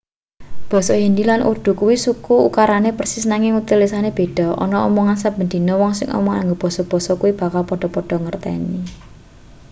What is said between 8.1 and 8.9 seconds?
mangerteni